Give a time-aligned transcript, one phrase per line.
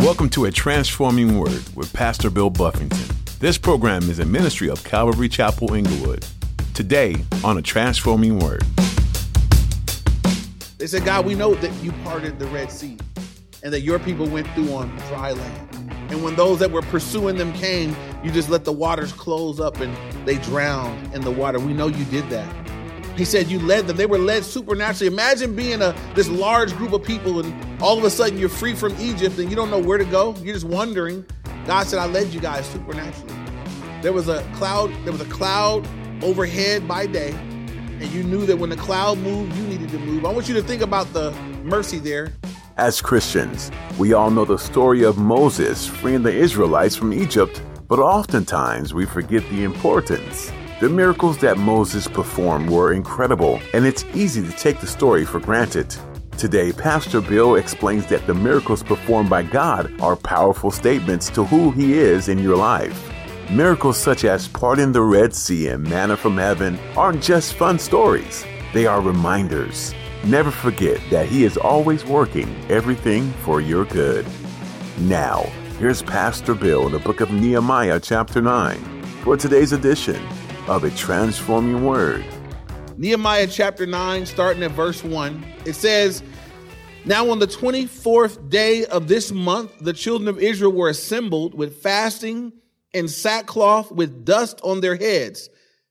[0.00, 3.04] Welcome to A Transforming Word with Pastor Bill Buffington.
[3.38, 6.24] This program is a ministry of Calvary Chapel Inglewood.
[6.72, 8.62] Today on A Transforming Word.
[10.78, 12.96] They said, God, we know that you parted the Red Sea
[13.62, 15.92] and that your people went through on dry land.
[16.10, 17.94] And when those that were pursuing them came,
[18.24, 19.94] you just let the waters close up and
[20.26, 21.60] they drowned in the water.
[21.60, 22.69] We know you did that.
[23.20, 23.98] He said you led them.
[23.98, 25.12] They were led supernaturally.
[25.12, 28.74] Imagine being a this large group of people and all of a sudden you're free
[28.74, 30.34] from Egypt and you don't know where to go.
[30.36, 31.26] You're just wondering.
[31.66, 33.34] God said, I led you guys supernaturally.
[34.00, 35.86] There was a cloud, there was a cloud
[36.22, 40.24] overhead by day, and you knew that when the cloud moved, you needed to move.
[40.24, 41.32] I want you to think about the
[41.62, 42.32] mercy there.
[42.78, 47.98] As Christians, we all know the story of Moses freeing the Israelites from Egypt, but
[47.98, 54.42] oftentimes we forget the importance the miracles that Moses performed were incredible, and it's easy
[54.42, 55.94] to take the story for granted.
[56.38, 61.70] Today, Pastor Bill explains that the miracles performed by God are powerful statements to who
[61.72, 63.12] He is in your life.
[63.50, 68.46] Miracles such as parting the Red Sea and manna from heaven aren't just fun stories,
[68.72, 69.94] they are reminders.
[70.24, 74.24] Never forget that He is always working everything for your good.
[75.00, 75.42] Now,
[75.78, 78.78] here's Pastor Bill in the book of Nehemiah, chapter 9,
[79.24, 80.26] for today's edition
[80.68, 82.24] of a transforming word.
[82.96, 86.22] Nehemiah chapter 9, starting at verse 1, it says,
[87.04, 91.82] Now on the 24th day of this month, the children of Israel were assembled with
[91.82, 92.52] fasting
[92.92, 95.48] and sackcloth with dust on their heads.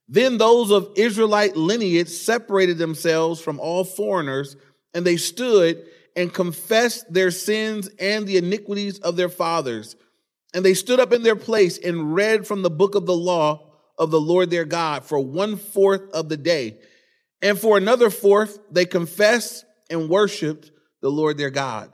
[0.07, 4.55] Then those of Israelite lineage separated themselves from all foreigners,
[4.93, 9.95] and they stood and confessed their sins and the iniquities of their fathers.
[10.53, 13.68] And they stood up in their place and read from the book of the law
[13.99, 16.79] of the Lord their God for one fourth of the day.
[17.41, 21.91] And for another fourth, they confessed and worshiped the Lord their God.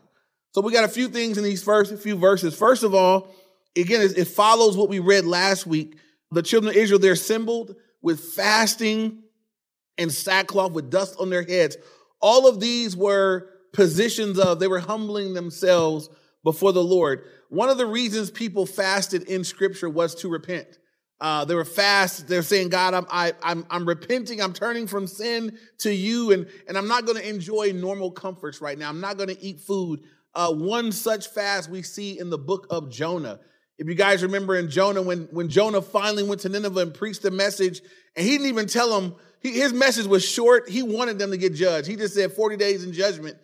[0.53, 2.57] So we got a few things in these first few verses.
[2.57, 3.33] First of all,
[3.75, 5.97] again, it follows what we read last week.
[6.31, 9.23] The children of Israel, they're assembled with fasting
[9.97, 11.75] and sackcloth with dust on their heads.
[12.21, 16.09] All of these were positions of, they were humbling themselves
[16.43, 17.23] before the Lord.
[17.49, 20.77] One of the reasons people fasted in scripture was to repent.
[21.21, 22.27] Uh, they were fast.
[22.27, 24.41] They're saying, God, I'm, I, I'm, I'm repenting.
[24.41, 26.31] I'm turning from sin to you.
[26.31, 28.89] And, and I'm not going to enjoy normal comforts right now.
[28.89, 30.01] I'm not going to eat food.
[30.33, 33.39] Uh, one such fast we see in the book of Jonah.
[33.77, 37.21] If you guys remember in Jonah, when, when Jonah finally went to Nineveh and preached
[37.21, 37.81] the message,
[38.15, 40.69] and he didn't even tell them, he, his message was short.
[40.69, 41.87] He wanted them to get judged.
[41.87, 43.37] He just said 40 days in judgment.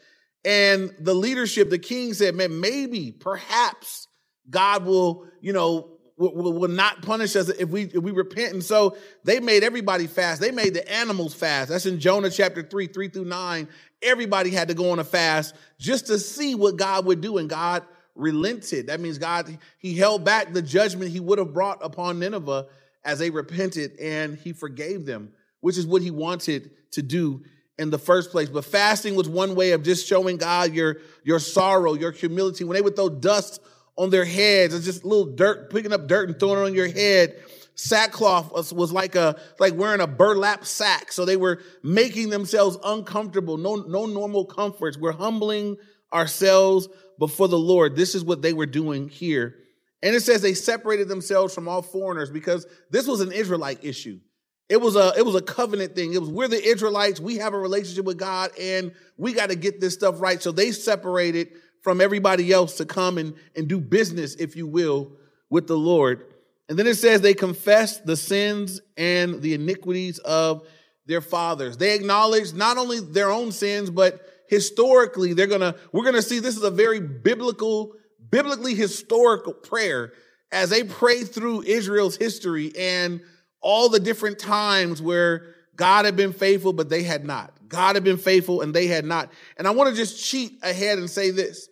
[0.44, 4.08] And the leadership, the king said, man, maybe, perhaps
[4.50, 5.98] God will, you know,
[6.30, 8.54] will, will, not punish us if we if we repent.
[8.54, 10.42] And so they made everybody fast.
[10.42, 11.70] They made the animals fast.
[11.70, 13.68] That's in Jonah chapter 3, 3 through 9.
[14.02, 17.38] Everybody had to go on a fast just to see what God would do.
[17.38, 17.84] And God
[18.16, 18.88] relented.
[18.88, 22.68] That means God, he held back the judgment he would have brought upon Nineveh
[23.03, 27.44] as they repented and he forgave them, which is what he wanted to do
[27.78, 28.50] in the first place.
[28.50, 32.64] But fasting was one way of just showing God your, your sorrow, your humility.
[32.64, 33.62] When they would throw dust
[33.97, 34.74] on their heads.
[34.74, 37.35] It's just little dirt, picking up dirt and throwing it on your head.
[37.75, 41.12] Sackcloth was, was like a like wearing a burlap sack.
[41.12, 43.57] So they were making themselves uncomfortable.
[43.57, 44.97] No, no normal comforts.
[44.97, 45.78] We're humbling
[46.13, 47.96] ourselves before the Lord.
[47.96, 49.56] This is what they were doing here.
[50.03, 54.19] And it says they separated themselves from all foreigners because this was an Israelite issue.
[54.68, 56.13] It was a it was a covenant thing.
[56.13, 57.19] It was we're the Israelites.
[57.19, 60.41] We have a relationship with God, and we got to get this stuff right.
[60.41, 61.50] So they separated
[61.81, 65.12] from everybody else to come and, and do business, if you will,
[65.50, 66.25] with the Lord.
[66.69, 70.66] And then it says they confess the sins and the iniquities of
[71.06, 71.78] their fathers.
[71.78, 76.56] They acknowledge not only their own sins, but historically, they're gonna, we're gonna see this
[76.56, 77.94] is a very biblical,
[78.30, 80.14] biblically historical prayer
[80.52, 83.22] as they pray through Israel's history and
[83.62, 87.53] all the different times where God had been faithful, but they had not.
[87.68, 89.31] God had been faithful and they had not.
[89.58, 91.70] And I want to just cheat ahead and say this.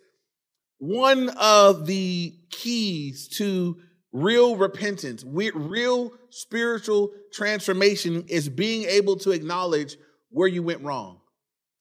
[0.80, 3.76] One of the keys to
[4.12, 9.96] real repentance, real spiritual transformation is being able to acknowledge
[10.30, 11.20] where you went wrong.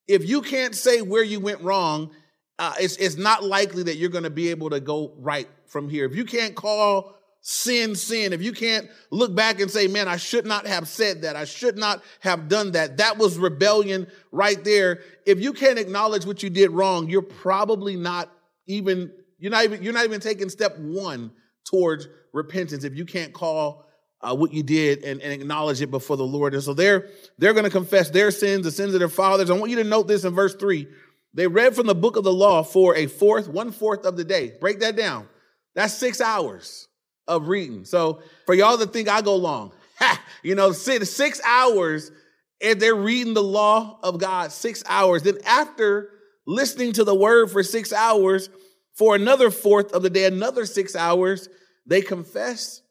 [0.07, 2.12] If you can't say where you went wrong,
[2.57, 5.89] uh, it's, it's not likely that you're going to be able to go right from
[5.89, 6.06] here.
[6.06, 10.18] If you can't call sin sin, if you can't look back and say, man, I
[10.18, 14.62] should not have said that, I should not have done that, that was rebellion right
[14.62, 15.00] there.
[15.25, 18.29] If you can't acknowledge what you did wrong, you're probably not
[18.69, 21.31] even you're not even you're not even taking step one
[21.66, 23.86] towards repentance if you can't call
[24.21, 26.54] uh, what you did and, and, acknowledge it before the Lord.
[26.54, 27.07] And so they're
[27.38, 29.50] they're going to confess their sins, the sins of their fathers.
[29.50, 30.88] I want you to note this in verse three.
[31.33, 34.24] They read from the book of the law for a fourth, one fourth of the
[34.24, 34.54] day.
[34.60, 35.27] Break that down.
[35.75, 36.88] That's six hours
[37.27, 37.86] of reading.
[37.86, 42.12] So for y'all that think I go long, ha, you know, six, six hours
[42.60, 45.24] if they're reading the law of God six hours.
[45.24, 46.10] Then after
[46.50, 48.50] listening to the word for six hours,
[48.98, 51.48] for another fourth of the day, another six hours,
[51.86, 52.81] they confessed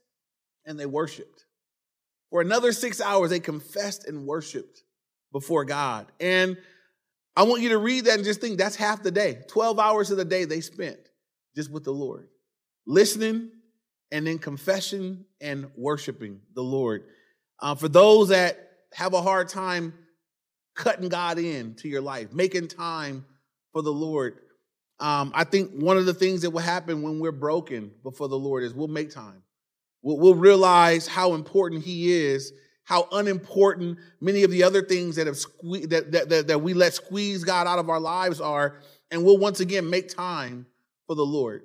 [0.65, 1.45] and they worshiped.
[2.31, 4.83] For another six hours, they confessed and worshiped
[5.33, 6.07] before God.
[6.21, 6.57] And
[7.37, 9.41] I want you to read that and just think that's half the day.
[9.49, 10.99] 12 hours of the day they spent
[11.57, 12.29] just with the Lord,
[12.87, 13.51] listening
[14.13, 17.05] and then confession and worshiping the Lord.
[17.61, 19.95] Uh, for those that have a hard time
[20.77, 23.25] cutting God in to your life, making time
[23.73, 24.39] for the Lord,
[25.01, 28.39] um, I think one of the things that will happen when we're broken before the
[28.39, 29.43] Lord is we'll make time.
[30.03, 32.53] We'll, we'll realize how important He is,
[32.85, 36.75] how unimportant many of the other things that have sque- that, that, that, that we
[36.75, 38.81] let squeeze God out of our lives are,
[39.11, 40.67] and we'll once again make time
[41.07, 41.63] for the Lord.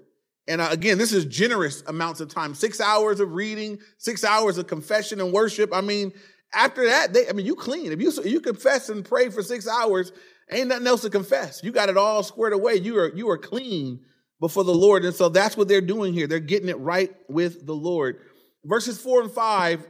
[0.48, 2.54] And uh, again, this is generous amounts of time.
[2.54, 5.74] Six hours of reading, six hours of confession and worship.
[5.74, 6.12] I mean,
[6.54, 7.92] after that, they, I mean, you clean.
[7.92, 10.12] If you you confess and pray for six hours,
[10.54, 11.62] ain't nothing else to confess.
[11.64, 12.76] You got it all squared away.
[12.76, 14.02] You are you are clean
[14.40, 15.06] before the Lord.
[15.06, 16.28] And so that's what they're doing here.
[16.28, 18.20] They're getting it right with the Lord.
[18.66, 19.88] Verses four and five,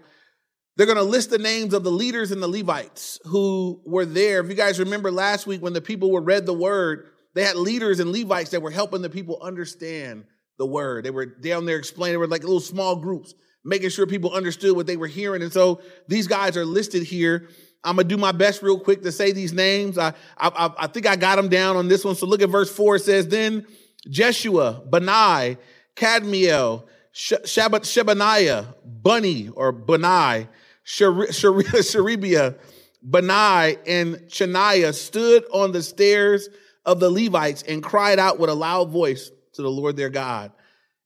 [0.75, 4.41] they're going to list the names of the leaders and the Levites who were there.
[4.41, 7.55] If you guys remember last week when the people were read the word, they had
[7.55, 10.25] leaders and Levites that were helping the people understand
[10.57, 11.03] the word.
[11.03, 13.33] They were down there explaining, they were like little small groups,
[13.65, 15.41] making sure people understood what they were hearing.
[15.41, 17.49] And so these guys are listed here.
[17.83, 19.97] I'm gonna do my best real quick to say these names.
[19.97, 22.15] I, I, I think I got them down on this one.
[22.15, 22.95] So look at verse four.
[22.95, 23.67] It says, then
[24.09, 25.57] Jeshua, Benai,
[25.95, 26.83] Kadmiel,
[27.13, 30.47] Shabbat, Shebaniah, Bunny or benai
[30.85, 32.55] Bunai, Sherebiah,
[33.09, 36.49] Benai, and Chaniah stood on the stairs
[36.85, 40.51] of the Levites and cried out with a loud voice to the Lord their God.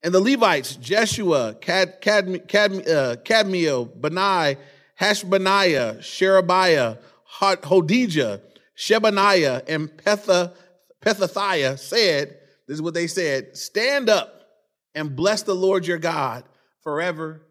[0.03, 4.57] And the Levites, Jeshua, Cad, uh, Kadmiel, Benai,
[4.99, 6.97] Hashbaniah, Sherebiah,
[7.39, 8.41] Hodijah,
[8.77, 10.53] Shebaniah, and Petha,
[11.03, 14.33] Pethathiah said, this is what they said, stand up
[14.95, 16.43] and bless the Lord your God
[16.81, 17.41] forever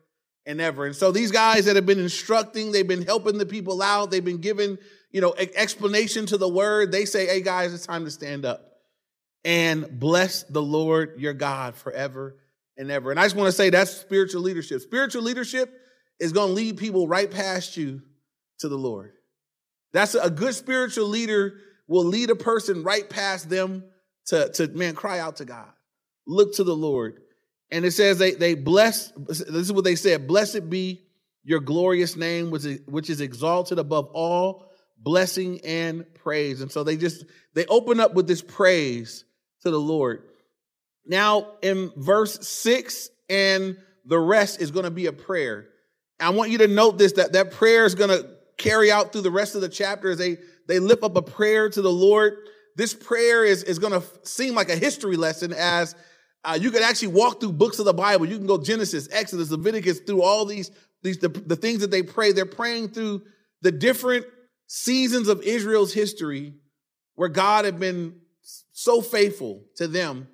[0.44, 0.86] and ever.
[0.86, 4.24] And so these guys that have been instructing, they've been helping the people out, they've
[4.24, 4.78] been giving,
[5.10, 6.92] you know, explanation to the word.
[6.92, 8.72] They say, hey guys, it's time to stand up
[9.44, 12.36] and bless the Lord your God forever
[12.76, 13.10] and ever.
[13.10, 14.80] And I just want to say that's spiritual leadership.
[14.82, 15.72] Spiritual leadership
[16.18, 18.02] is going to lead people right past you
[18.58, 19.12] to the Lord.
[19.92, 23.84] That's a good spiritual leader will lead a person right past them
[24.26, 25.68] to, to man, cry out to God.
[26.26, 27.20] Look to the Lord.
[27.70, 31.02] And it says they, they bless, this is what they said, blessed be
[31.44, 34.64] your glorious name, which is, which is exalted above all
[34.98, 36.60] blessing and praise.
[36.60, 37.24] And so they just,
[37.54, 39.24] they open up with this praise
[39.62, 40.24] to the Lord.
[41.06, 45.68] Now, in verse six and the rest is going to be a prayer.
[46.18, 49.22] I want you to note this that that prayer is going to carry out through
[49.22, 52.36] the rest of the chapter as they, they lift up a prayer to the Lord.
[52.74, 55.94] This prayer is, is going to seem like a history lesson as
[56.44, 58.26] uh, you can actually walk through books of the Bible.
[58.26, 60.70] You can go Genesis, Exodus, Leviticus, through all these,
[61.02, 62.32] these the, the things that they pray.
[62.32, 63.22] They're praying through
[63.62, 64.26] the different
[64.66, 66.54] seasons of Israel's history
[67.14, 68.20] where God had been
[68.72, 70.28] so faithful to them,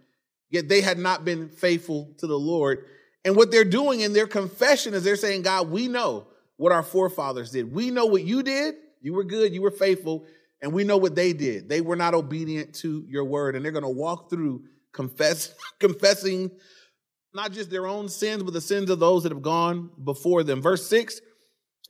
[0.50, 2.84] yet they had not been faithful to the Lord.
[3.24, 6.26] And what they're doing in their confession is they're saying, God, we know
[6.56, 7.72] what our forefathers did.
[7.72, 8.74] We know what you did.
[9.00, 10.26] You were good, you were faithful,
[10.60, 11.68] and we know what they did.
[11.68, 16.50] They were not obedient to your word, and they're going to walk through confess, confessing
[17.34, 20.62] not just their own sins, but the sins of those that have gone before them.
[20.62, 21.20] Verse 6,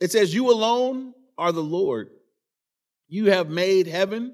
[0.01, 2.09] it says, You alone are the Lord.
[3.07, 4.33] You have made heaven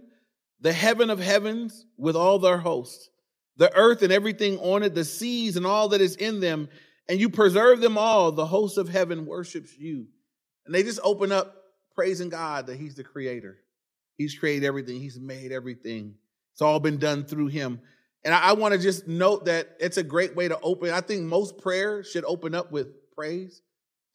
[0.62, 3.10] the heaven of heavens with all their hosts,
[3.58, 6.70] the earth and everything on it, the seas and all that is in them,
[7.10, 8.32] and you preserve them all.
[8.32, 10.06] The host of heaven worships you.
[10.66, 11.56] And they just open up
[11.96, 13.58] praising God that He's the creator.
[14.16, 16.14] He's created everything, He's made everything.
[16.54, 17.82] It's all been done through Him.
[18.24, 20.92] And I, I want to just note that it's a great way to open.
[20.92, 23.62] I think most prayer should open up with praise,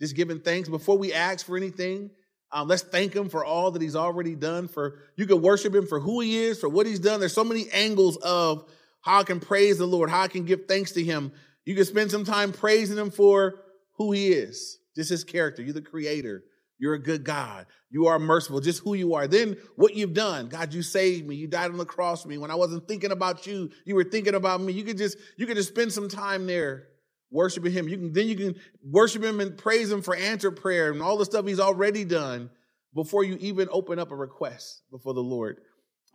[0.01, 2.11] just giving thanks before we ask for anything.
[2.53, 4.69] Um, let's thank him for all that he's already done.
[4.69, 7.19] For you can worship him for who he is, for what he's done.
[7.19, 8.71] There's so many angles of
[9.01, 11.33] how I can praise the Lord, how I can give thanks to him.
[11.65, 13.61] You can spend some time praising him for
[13.97, 15.63] who he is, just his character.
[15.63, 16.45] You're the creator.
[16.79, 17.67] You're a good God.
[17.91, 19.29] You are merciful, just who you are.
[19.29, 20.49] Then what you've done.
[20.49, 21.37] God, you saved me.
[21.37, 22.37] You died on the cross for me.
[22.37, 24.73] When I wasn't thinking about you, you were thinking about me.
[24.73, 26.89] You could just, you could just spend some time there
[27.31, 27.89] worshiping him.
[27.89, 31.17] You can then you can worship him and praise him for answered prayer and all
[31.17, 32.51] the stuff he's already done
[32.95, 35.59] before you even open up a request before the Lord.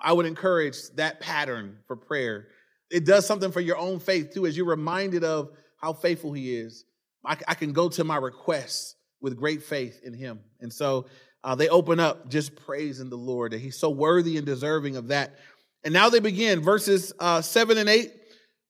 [0.02, 2.48] I would encourage that pattern for prayer.
[2.90, 6.56] It does something for your own faith too, as you're reminded of how faithful He
[6.56, 6.86] is.
[7.26, 10.40] I, I can go to my requests with great faith in Him.
[10.60, 11.06] And so
[11.44, 15.10] uh, they open up just praising the Lord that He's so worthy and deserving of
[15.10, 15.36] that.
[15.84, 18.12] And now they begin verses uh, seven and eight.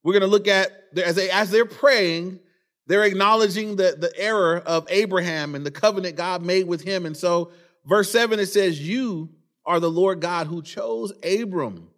[0.04, 2.40] We're going to look at as they as they're praying,
[2.88, 7.06] they're acknowledging the the error of Abraham and the covenant God made with him.
[7.06, 7.52] And so,
[7.86, 9.30] verse seven it says, "You
[9.66, 11.89] are the Lord God who chose Abram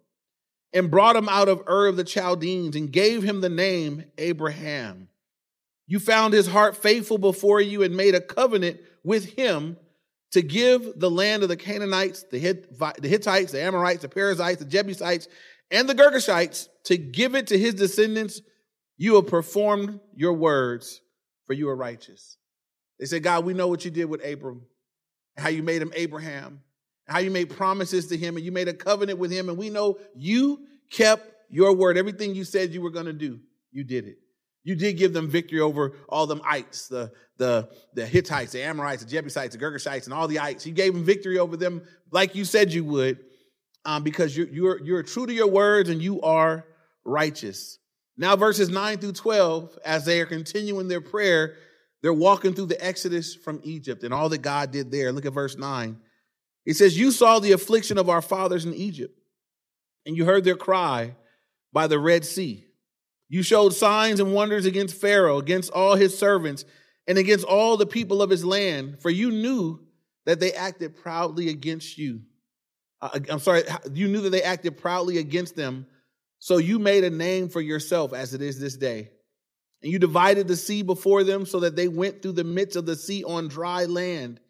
[0.72, 5.08] and brought him out of Ur of the Chaldeans and gave him the name Abraham.
[5.86, 9.76] You found his heart faithful before you and made a covenant with him."
[10.32, 15.28] to give the land of the Canaanites, the Hittites, the Amorites, the Perizzites, the Jebusites,
[15.70, 18.40] and the Girgashites, to give it to his descendants.
[18.96, 21.02] You have performed your words,
[21.46, 22.38] for you are righteous.
[22.98, 24.62] They said, God, we know what you did with Abram,
[25.36, 26.62] how you made him Abraham,
[27.06, 29.70] how you made promises to him, and you made a covenant with him, and we
[29.70, 31.96] know you kept your word.
[31.96, 33.40] Everything you said you were going to do,
[33.70, 34.18] you did it.
[34.64, 39.02] You did give them victory over all them ites, the, the, the Hittites, the Amorites,
[39.02, 40.66] the Jebusites, the Girgashites, and all the ites.
[40.66, 41.82] You gave them victory over them
[42.12, 43.18] like you said you would,
[43.84, 46.64] um, because you're, you're, you're true to your words and you are
[47.04, 47.78] righteous.
[48.16, 51.56] Now, verses 9 through 12, as they are continuing their prayer,
[52.02, 55.10] they're walking through the Exodus from Egypt and all that God did there.
[55.10, 55.96] Look at verse 9.
[56.64, 59.18] It says, You saw the affliction of our fathers in Egypt,
[60.06, 61.16] and you heard their cry
[61.72, 62.66] by the Red Sea
[63.32, 66.66] you showed signs and wonders against Pharaoh, against all his servants,
[67.08, 69.80] and against all the people of his land, for you knew
[70.26, 72.20] that they acted proudly against you.
[73.00, 73.62] Uh, I'm sorry,
[73.94, 75.86] you knew that they acted proudly against them.
[76.40, 79.08] So you made a name for yourself as it is this day.
[79.82, 82.84] And you divided the sea before them so that they went through the midst of
[82.84, 84.40] the sea on dry land.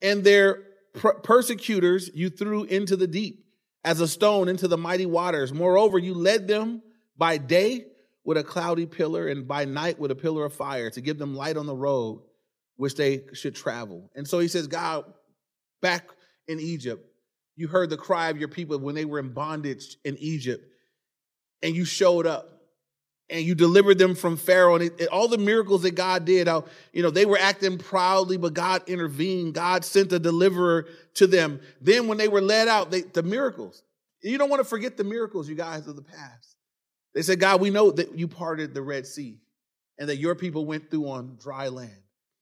[0.00, 0.62] And their
[0.92, 3.44] per- persecutors you threw into the deep
[3.84, 5.52] as a stone into the mighty waters.
[5.52, 6.82] Moreover, you led them
[7.16, 7.86] by day
[8.24, 11.34] with a cloudy pillar and by night with a pillar of fire to give them
[11.34, 12.22] light on the road
[12.76, 14.10] which they should travel.
[14.14, 15.04] And so he says, God,
[15.80, 16.08] back
[16.48, 17.04] in Egypt,
[17.56, 20.64] you heard the cry of your people when they were in bondage in Egypt,
[21.62, 22.61] and you showed up
[23.32, 26.48] and you delivered them from Pharaoh and it, it, all the miracles that God did,
[26.48, 29.54] how, you know, they were acting proudly, but God intervened.
[29.54, 31.60] God sent a deliverer to them.
[31.80, 33.82] Then when they were led out, they, the miracles,
[34.22, 36.56] you don't want to forget the miracles, you guys, of the past.
[37.14, 39.40] They said, God, we know that you parted the Red Sea
[39.98, 41.90] and that your people went through on dry land.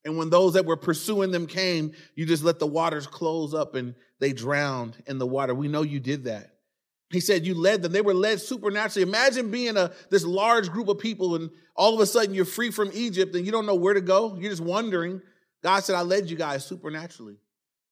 [0.04, 3.74] And when those that were pursuing them came, you just let the waters close up
[3.74, 5.54] and they drowned in the water.
[5.54, 6.54] We know you did that.
[7.10, 7.92] He said you led them.
[7.92, 9.08] They were led supernaturally.
[9.08, 12.70] Imagine being a this large group of people and all of a sudden you're free
[12.70, 14.36] from Egypt and you don't know where to go.
[14.36, 15.20] You're just wondering.
[15.62, 17.36] God said, I led you guys supernaturally.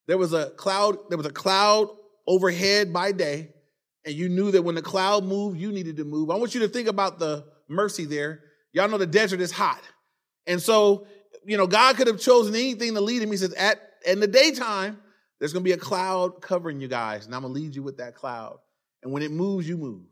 [0.06, 1.88] There was a cloud, there was a cloud
[2.26, 3.50] overhead by day
[4.04, 6.30] and you knew that when the cloud moved, you needed to move.
[6.30, 8.40] I want you to think about the mercy there.
[8.72, 9.82] Y'all know the desert is hot.
[10.46, 11.06] And so,
[11.44, 13.30] you know, God could have chosen anything to lead him.
[13.30, 14.98] He says, at in the daytime,
[15.38, 18.14] there's gonna be a cloud covering you guys, and I'm gonna lead you with that
[18.14, 18.58] cloud.
[19.02, 20.02] And when it moves, you move.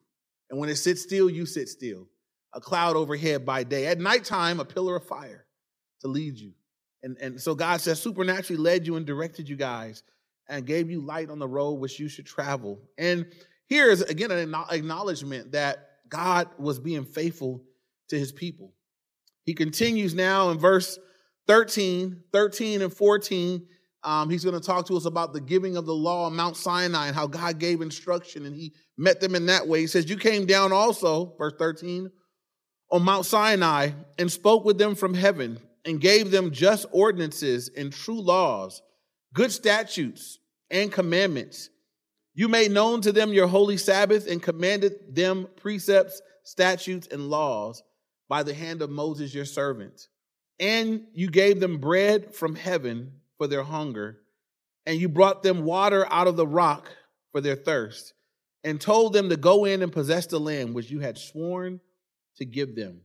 [0.50, 2.08] And when it sits still, you sit still.
[2.52, 3.86] A cloud overhead by day.
[3.86, 5.44] At nighttime, a pillar of fire
[6.00, 6.52] to lead you.
[7.02, 10.02] And, and so God says, supernaturally led you and directed you guys
[10.48, 12.80] and gave you light on the road which you should travel.
[12.96, 13.26] And
[13.66, 17.62] here is again an acknowledgement that God was being faithful
[18.08, 18.72] to his people.
[19.44, 20.98] He continues now in verse
[21.46, 23.66] 13, 13 and 14.
[24.02, 26.56] Um, he's going to talk to us about the giving of the law on Mount
[26.56, 29.80] Sinai and how God gave instruction and he met them in that way.
[29.80, 32.10] He says, You came down also, verse 13,
[32.90, 37.92] on Mount Sinai and spoke with them from heaven and gave them just ordinances and
[37.92, 38.82] true laws,
[39.34, 40.38] good statutes
[40.70, 41.70] and commandments
[42.36, 47.82] you made known to them your holy Sabbath and commanded them precepts, statutes, and laws
[48.28, 50.08] by the hand of Moses your servant.
[50.60, 54.18] And you gave them bread from heaven for their hunger,
[54.84, 56.88] and you brought them water out of the rock
[57.32, 58.14] for their thirst,
[58.64, 61.80] and told them to go in and possess the land which you had sworn
[62.36, 63.00] to give them.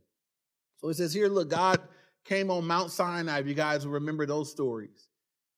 [0.77, 1.79] So it says here, look, God
[2.25, 5.07] came on Mount Sinai, if you guys remember those stories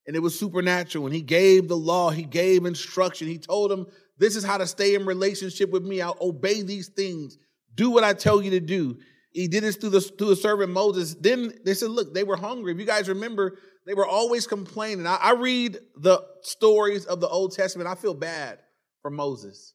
[0.05, 1.05] and it was supernatural.
[1.05, 3.27] And he gave the law, he gave instruction.
[3.27, 3.87] He told them,
[4.17, 6.01] This is how to stay in relationship with me.
[6.01, 7.37] I'll obey these things.
[7.75, 8.97] Do what I tell you to do.
[9.31, 11.15] He did this through the through the servant Moses.
[11.15, 12.73] Then they said, Look, they were hungry.
[12.73, 15.05] If you guys remember, they were always complaining.
[15.07, 17.89] I, I read the stories of the Old Testament.
[17.89, 18.59] I feel bad
[19.01, 19.73] for Moses.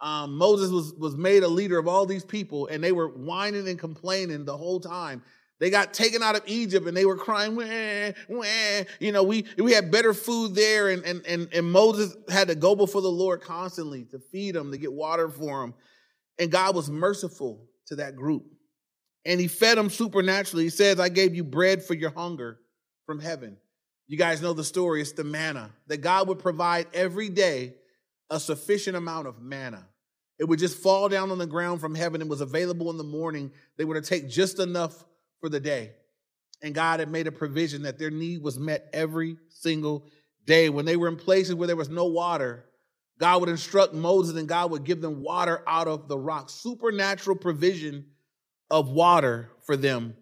[0.00, 3.68] Um, Moses was, was made a leader of all these people, and they were whining
[3.68, 5.22] and complaining the whole time.
[5.60, 8.84] They got taken out of Egypt and they were crying, wah, wah.
[9.00, 10.88] you know, we, we had better food there.
[10.90, 14.70] And, and, and, and Moses had to go before the Lord constantly to feed them,
[14.70, 15.74] to get water for them.
[16.38, 18.44] And God was merciful to that group.
[19.24, 20.62] And he fed them supernaturally.
[20.62, 22.60] He says, I gave you bread for your hunger
[23.08, 23.56] from heaven.
[24.06, 25.00] You guys know the story.
[25.00, 27.72] It's the manna that God would provide every day
[28.28, 29.86] a sufficient amount of manna.
[30.38, 32.20] It would just fall down on the ground from heaven.
[32.20, 33.50] It was available in the morning.
[33.78, 35.06] They were to take just enough
[35.40, 35.92] for the day.
[36.62, 40.04] And God had made a provision that their need was met every single
[40.44, 40.68] day.
[40.68, 42.66] When they were in places where there was no water,
[43.18, 47.36] God would instruct Moses and God would give them water out of the rock, supernatural
[47.36, 48.04] provision
[48.70, 50.14] of water for them.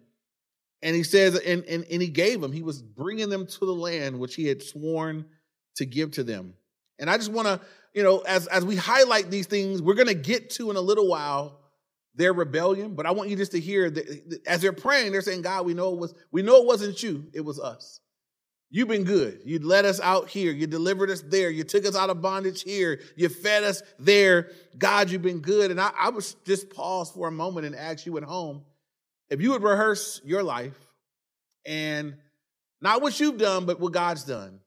[0.81, 3.73] And he says, and, and, and he gave them, he was bringing them to the
[3.73, 5.25] land which he had sworn
[5.75, 6.53] to give to them.
[6.99, 7.59] And I just want to,
[7.93, 10.81] you know, as, as we highlight these things, we're going to get to in a
[10.81, 11.59] little while
[12.15, 12.95] their rebellion.
[12.95, 15.73] But I want you just to hear that as they're praying, they're saying, God, we
[15.73, 17.99] know it was, we know it wasn't you, it was us.
[18.69, 19.39] You've been good.
[19.45, 20.51] You led us out here.
[20.51, 21.49] You delivered us there.
[21.49, 22.99] You took us out of bondage here.
[23.15, 24.51] You fed us there.
[24.77, 25.71] God, you've been good.
[25.71, 28.63] And I, I would just pause for a moment and ask you at home
[29.29, 30.77] if you would rehearse your life
[31.65, 32.15] and
[32.81, 34.59] not what you've done, but what God's done.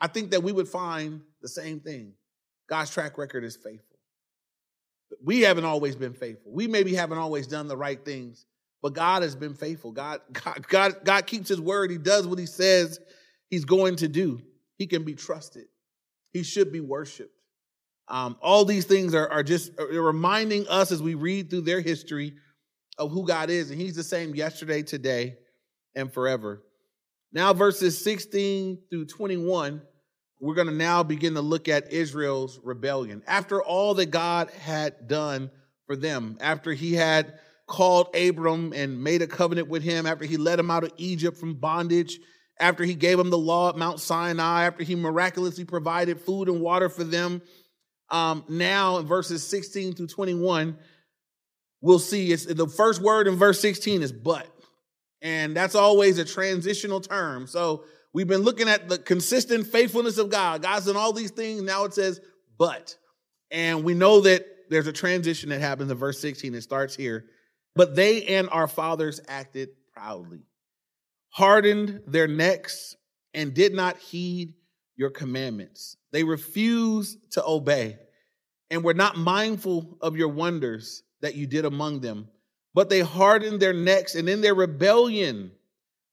[0.00, 2.12] I think that we would find the same thing.
[2.68, 3.98] God's track record is faithful.
[5.22, 6.52] We haven't always been faithful.
[6.52, 8.46] We maybe haven't always done the right things,
[8.82, 9.92] but God has been faithful.
[9.92, 11.90] God, God, God, God keeps his word.
[11.90, 12.98] He does what he says
[13.48, 14.40] he's going to do.
[14.76, 15.66] He can be trusted.
[16.32, 17.30] He should be worshiped.
[18.08, 22.34] Um, all these things are, are just reminding us as we read through their history
[22.98, 23.70] of who God is.
[23.70, 25.36] And he's the same yesterday, today,
[25.94, 26.62] and forever.
[27.32, 29.82] Now, verses 16 through 21
[30.44, 33.22] we're going to now begin to look at Israel's rebellion.
[33.26, 35.50] After all that God had done
[35.86, 40.36] for them, after he had called Abram and made a covenant with him, after he
[40.36, 42.18] led him out of Egypt from bondage,
[42.60, 46.60] after he gave them the law at Mount Sinai, after he miraculously provided food and
[46.60, 47.40] water for them,
[48.10, 50.76] um, now in verses 16 through 21,
[51.84, 54.46] we'll see it's the first word in verse 16 is but.
[55.22, 57.46] And that's always a transitional term.
[57.46, 57.84] So
[58.14, 60.62] We've been looking at the consistent faithfulness of God.
[60.62, 61.60] God's done all these things.
[61.62, 62.20] Now it says,
[62.56, 62.96] but.
[63.50, 66.54] And we know that there's a transition that happens in verse 16.
[66.54, 67.26] It starts here.
[67.74, 70.42] But they and our fathers acted proudly,
[71.30, 72.94] hardened their necks,
[73.34, 74.54] and did not heed
[74.94, 75.96] your commandments.
[76.12, 77.98] They refused to obey
[78.70, 82.28] and were not mindful of your wonders that you did among them.
[82.74, 85.52] But they hardened their necks, and in their rebellion,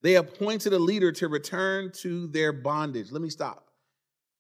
[0.02, 3.12] they appointed a leader to return to their bondage.
[3.12, 3.67] Let me stop.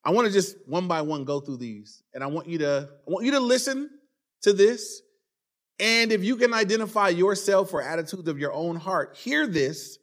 [0.05, 2.89] I want to just one by one go through these, and I want you to
[3.05, 3.89] I want you to listen
[4.43, 5.01] to this.
[5.77, 9.97] And if you can identify yourself or attitudes of your own heart, hear this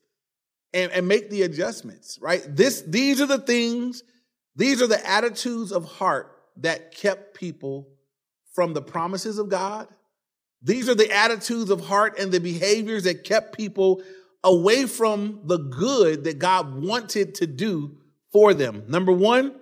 [0.75, 2.43] and, and make the adjustments, right?
[2.45, 4.03] This, these are the things,
[4.55, 7.89] these are the attitudes of heart that kept people
[8.53, 9.87] from the promises of God.
[10.63, 14.03] These are the attitudes of heart and the behaviors that kept people
[14.43, 17.97] away from the good that God wanted to do
[18.33, 18.85] for them.
[18.89, 19.55] Number one,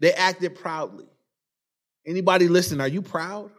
[0.00, 1.06] they acted proudly.
[2.06, 3.50] Anybody listen, are you proud?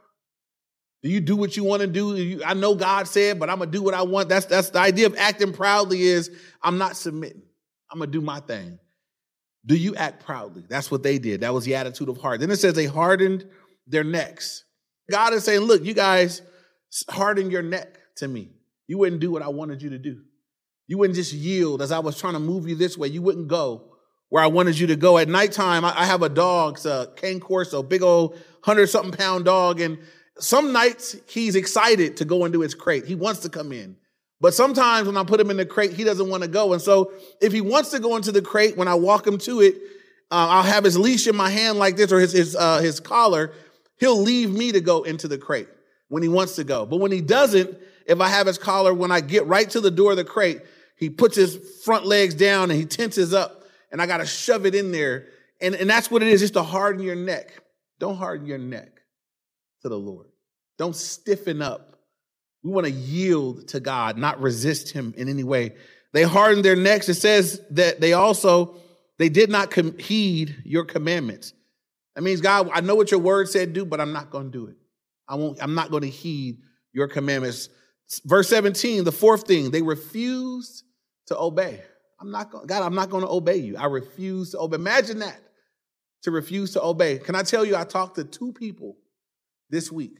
[1.04, 2.42] Do you do what you want to do?
[2.44, 4.30] I know God said, but I'm gonna do what I want.
[4.30, 6.30] That's that's the idea of acting proudly is
[6.62, 7.42] I'm not submitting.
[7.92, 8.78] I'm gonna do my thing.
[9.66, 10.64] Do you act proudly?
[10.68, 11.42] That's what they did.
[11.42, 12.40] That was the attitude of heart.
[12.40, 13.48] Then it says they hardened
[13.88, 14.64] their necks.
[15.10, 16.42] God is saying, look, you guys
[17.10, 18.50] harden your neck to me.
[18.88, 20.22] You wouldn't do what I wanted you to do.
[20.88, 23.08] You wouldn't just yield as I was trying to move you this way.
[23.08, 23.92] You wouldn't go
[24.30, 25.18] where I wanted you to go.
[25.18, 29.46] At nighttime, I have a dog, it's a cane corso, big old hundred something pound
[29.46, 29.80] dog.
[29.80, 30.00] And
[30.38, 33.06] some nights he's excited to go into his crate.
[33.06, 33.96] He wants to come in.
[34.42, 36.74] But sometimes when I put him in the crate, he doesn't want to go.
[36.74, 39.62] And so if he wants to go into the crate, when I walk him to
[39.62, 39.76] it,
[40.32, 43.00] uh, I'll have his leash in my hand like this or his, his, uh, his
[43.00, 43.54] collar.
[44.00, 45.68] He'll leave me to go into the crate
[46.12, 46.86] when he wants to go.
[46.86, 47.74] But when he doesn't,
[48.06, 50.60] if I have his collar, when I get right to the door of the crate,
[50.98, 54.66] he puts his front legs down and he tenses up, and I got to shove
[54.66, 55.28] it in there.
[55.62, 57.64] And, and that's what it is, just to harden your neck.
[57.98, 58.90] Don't harden your neck
[59.84, 60.28] to the Lord.
[60.78, 61.96] Don't stiffen up.
[62.62, 65.76] We want to yield to God, not resist him in any way.
[66.12, 67.08] They hardened their necks.
[67.08, 68.76] It says that they also,
[69.18, 71.54] they did not com- heed your commandments.
[72.16, 74.58] That means, God, I know what your word said do, but I'm not going to
[74.58, 74.76] do it.
[75.32, 76.60] I won't, I'm not going to heed
[76.92, 77.70] your commandments.
[78.26, 80.84] Verse 17, the fourth thing, they refused
[81.28, 81.82] to obey.
[82.20, 83.78] I'm not going, God, I'm not going to obey you.
[83.78, 84.76] I refuse to obey.
[84.76, 85.40] Imagine that
[86.24, 87.18] to refuse to obey.
[87.18, 88.98] Can I tell you, I talked to two people
[89.70, 90.20] this week,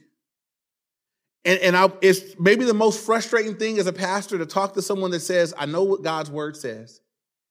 [1.44, 4.82] And, and I, it's maybe the most frustrating thing as a pastor to talk to
[4.82, 7.02] someone that says, I know what God's word says,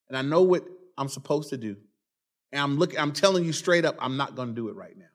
[0.09, 0.63] and I know what
[0.97, 1.75] I'm supposed to do.
[2.51, 4.97] And I'm looking, I'm telling you straight up, I'm not going to do it right
[4.97, 5.05] now.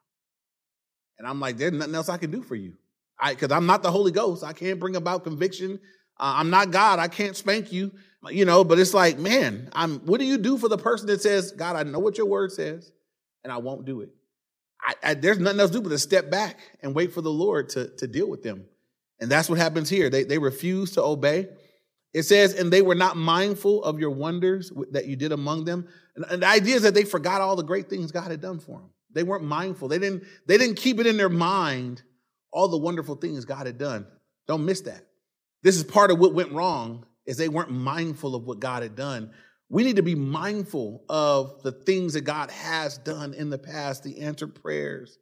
[1.19, 2.75] And I'm like, there's nothing else I can do for you.
[3.19, 4.45] I, cause I'm not the Holy Ghost.
[4.45, 5.81] I can't bring about conviction.
[6.19, 6.99] Uh, I'm not God.
[6.99, 7.93] I can't spank you,
[8.31, 11.23] you know, but it's like, man, I'm, what do you do for the person that
[11.23, 12.91] says, God, I know what your word says
[13.45, 14.11] and I won't do it.
[14.81, 17.31] I, I, there's nothing else to do but to step back and wait for the
[17.31, 18.65] Lord to, to deal with them.
[19.21, 20.11] And that's what happens here.
[20.11, 21.49] They, they refuse to obey.
[22.13, 25.89] It says, and they were not mindful of your wonders that you did among them.
[26.15, 28.59] And, and the idea is that they forgot all the great things God had done
[28.59, 28.91] for them.
[29.17, 29.89] They weren't mindful.
[29.89, 32.03] They didn't, they didn't keep it in their mind
[32.53, 34.07] all the wonderful things God had done.
[34.47, 35.07] Don't miss that.
[35.63, 38.95] This is part of what went wrong is they weren't mindful of what God had
[38.95, 39.31] done.
[39.71, 44.05] We need to be mindful of the things that God has done in the past,
[44.05, 45.19] the answered prayers,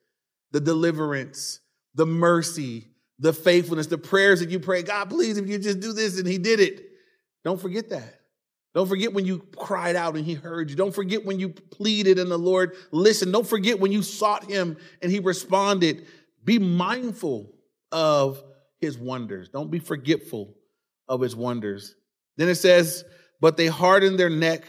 [0.50, 1.60] the deliverance,
[1.94, 2.88] the mercy,
[3.20, 4.82] the faithfulness, the prayers that you pray.
[4.82, 6.84] God, please, if you just do this, and He did it.
[7.44, 8.22] Don't forget that.
[8.74, 10.76] Don't forget when you cried out and He heard you.
[10.76, 13.32] Don't forget when you pleaded and the Lord listened.
[13.32, 16.06] Don't forget when you sought Him and He responded.
[16.44, 17.52] Be mindful
[17.92, 18.42] of
[18.80, 19.48] His wonders.
[19.48, 20.54] Don't be forgetful
[21.08, 21.94] of His wonders.
[22.36, 23.04] Then it says,
[23.40, 24.64] but they hardened their neck,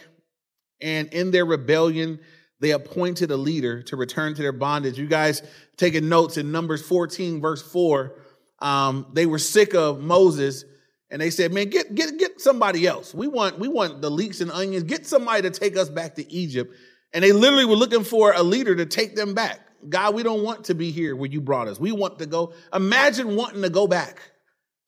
[0.82, 2.20] and in their rebellion,
[2.60, 4.98] they appointed a leader to return to their bondage.
[4.98, 5.42] You guys
[5.78, 8.16] taking notes in Numbers 14, verse 4.
[8.60, 10.66] Um, they were sick of Moses,
[11.10, 13.14] and they said, Man, get, get, get somebody else.
[13.14, 14.84] We want, we want the leeks and onions.
[14.84, 16.74] Get somebody to take us back to Egypt.
[17.14, 19.60] And they literally were looking for a leader to take them back.
[19.88, 21.80] God, we don't want to be here where you brought us.
[21.80, 22.54] We want to go.
[22.74, 24.20] Imagine wanting to go back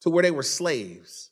[0.01, 1.31] to where they were slaves.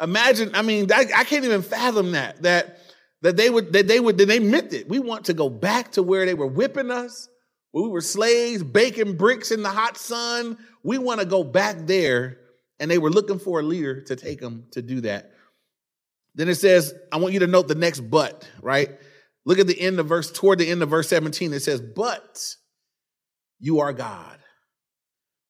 [0.00, 2.78] Imagine, I mean, I, I can't even fathom that, that,
[3.22, 4.88] that they would, that they would, that they meant it.
[4.88, 7.28] We want to go back to where they were whipping us,
[7.72, 10.58] where we were slaves, baking bricks in the hot sun.
[10.82, 12.38] We want to go back there.
[12.78, 15.32] And they were looking for a leader to take them to do that.
[16.34, 18.90] Then it says, I want you to note the next but, right?
[19.46, 21.52] Look at the end of verse, toward the end of verse 17.
[21.52, 22.56] It says, But
[23.58, 24.38] you are God,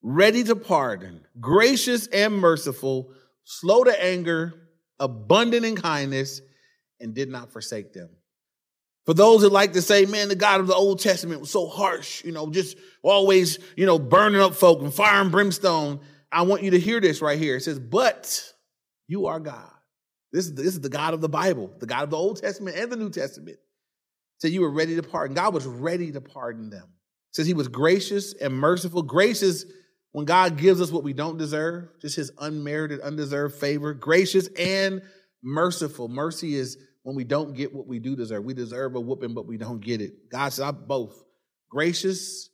[0.02, 3.12] ready to pardon, gracious and merciful
[3.46, 4.52] slow to anger,
[4.98, 6.42] abundant in kindness,
[7.00, 8.10] and did not forsake them.
[9.06, 11.68] For those that like to say, man, the God of the Old Testament was so
[11.68, 16.00] harsh, you know, just always, you know, burning up folk and fire and brimstone.
[16.32, 17.56] I want you to hear this right here.
[17.56, 18.42] It says, but
[19.08, 19.70] you are God.
[20.32, 22.76] This is, this is the God of the Bible, the God of the Old Testament
[22.76, 23.58] and the New Testament.
[24.38, 25.34] Said you were ready to pardon.
[25.34, 26.88] God was ready to pardon them.
[27.30, 29.02] Says he was gracious and merciful.
[29.02, 29.66] Grace is
[30.12, 35.02] when God gives us what we don't deserve, just his unmerited, undeserved favor, gracious and
[35.42, 36.08] merciful.
[36.08, 38.44] Mercy is when we don't get what we do deserve.
[38.44, 40.30] We deserve a whooping, but we don't get it.
[40.30, 41.22] God said, I'm both
[41.70, 42.50] gracious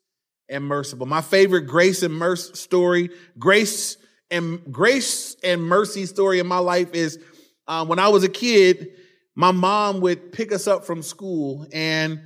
[0.53, 1.07] and merciful.
[1.07, 3.97] My favorite grace and mercy story, grace
[4.31, 7.19] and grace and mercy story in my life is
[7.67, 8.91] uh, when I was a kid,
[9.35, 12.21] my mom would pick us up from school and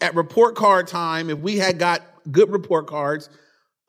[0.00, 3.28] at report card time, if we had got good report cards,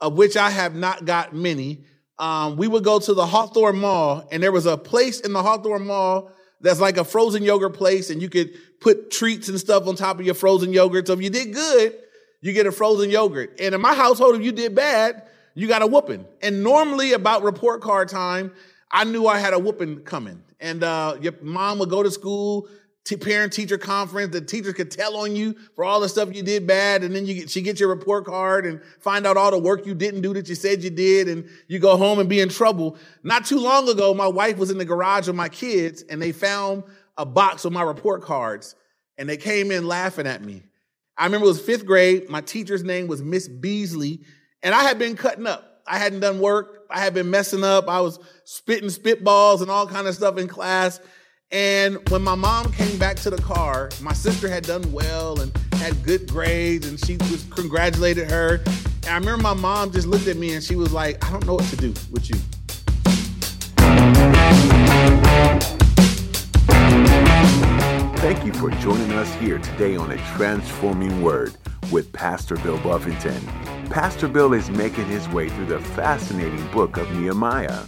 [0.01, 1.83] of which I have not got many,
[2.17, 5.43] um, we would go to the Hawthorne Mall, and there was a place in the
[5.43, 9.87] Hawthorne Mall that's like a frozen yogurt place, and you could put treats and stuff
[9.87, 11.07] on top of your frozen yogurt.
[11.07, 11.95] So if you did good,
[12.41, 13.59] you get a frozen yogurt.
[13.59, 15.23] And in my household, if you did bad,
[15.55, 16.25] you got a whooping.
[16.41, 18.53] And normally, about report card time,
[18.91, 20.43] I knew I had a whooping coming.
[20.59, 22.67] And uh, your mom would go to school,
[23.17, 24.31] parent teacher conference.
[24.33, 27.03] The teachers could tell on you for all the stuff you did bad.
[27.03, 29.85] And then you get, she gets your report card and find out all the work
[29.85, 31.27] you didn't do that you said you did.
[31.27, 32.97] And you go home and be in trouble.
[33.23, 36.31] Not too long ago, my wife was in the garage with my kids and they
[36.31, 36.83] found
[37.17, 38.75] a box of my report cards
[39.17, 40.63] and they came in laughing at me.
[41.19, 42.29] I remember it was fifth grade.
[42.29, 44.21] My teacher's name was Miss Beasley
[44.63, 45.83] and I had been cutting up.
[45.85, 46.85] I hadn't done work.
[46.89, 47.89] I had been messing up.
[47.89, 51.01] I was spitting spitballs and all kind of stuff in class.
[51.51, 55.51] And when my mom came back to the car, my sister had done well and
[55.73, 58.61] had good grades, and she was congratulated her.
[59.03, 61.45] And I remember my mom just looked at me and she was like, I don't
[61.47, 62.35] know what to do with you.
[68.19, 71.55] Thank you for joining us here today on A Transforming Word
[71.89, 73.41] with Pastor Bill Buffington.
[73.89, 77.85] Pastor Bill is making his way through the fascinating book of Nehemiah.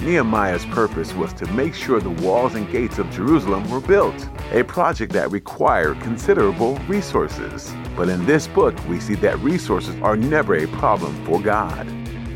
[0.00, 4.64] Nehemiah's purpose was to make sure the walls and gates of Jerusalem were built, a
[4.64, 7.70] project that required considerable resources.
[7.94, 11.86] But in this book, we see that resources are never a problem for God.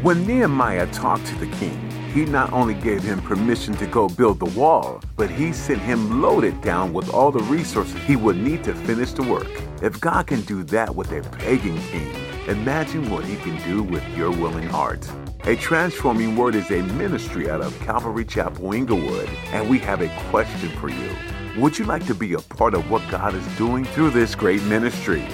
[0.03, 4.41] When Nehemiah talked to the king, he not only gave him permission to go build
[4.41, 8.65] the wall, but he sent him loaded down with all the resources he would need
[8.65, 9.49] to finish the work.
[9.83, 12.13] If God can do that with a pagan king,
[12.49, 15.09] imagine what he can do with your willing heart.
[15.45, 20.09] A Transforming Word is a ministry out of Calvary Chapel Inglewood, and we have a
[20.31, 21.11] question for you.
[21.59, 24.63] Would you like to be a part of what God is doing through this great
[24.65, 25.25] ministry?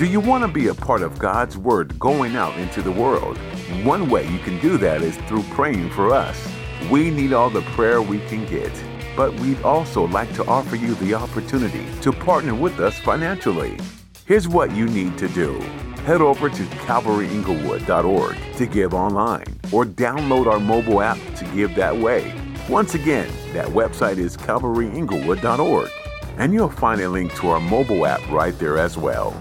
[0.00, 3.36] Do you want to be a part of God's Word going out into the world?
[3.84, 6.50] One way you can do that is through praying for us.
[6.90, 8.72] We need all the prayer we can get,
[9.14, 13.78] but we'd also like to offer you the opportunity to partner with us financially.
[14.24, 15.60] Here's what you need to do.
[16.06, 21.94] Head over to calvaryinglewood.org to give online or download our mobile app to give that
[21.94, 22.32] way.
[22.70, 25.90] Once again, that website is calvaryinglewood.org
[26.38, 29.36] and you'll find a link to our mobile app right there as well.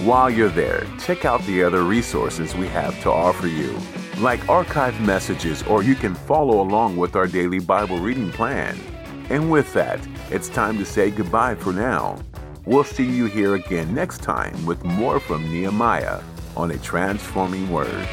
[0.00, 3.74] While you're there, check out the other resources we have to offer you,
[4.18, 8.78] like archived messages, or you can follow along with our daily Bible reading plan.
[9.30, 12.18] And with that, it's time to say goodbye for now.
[12.66, 16.20] We'll see you here again next time with more from Nehemiah
[16.56, 18.06] on a transforming word.